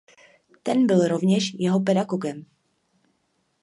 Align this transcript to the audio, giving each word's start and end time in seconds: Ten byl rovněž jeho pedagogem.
Ten 0.63 0.87
byl 0.87 1.07
rovněž 1.07 1.55
jeho 1.59 1.79
pedagogem. 1.79 2.45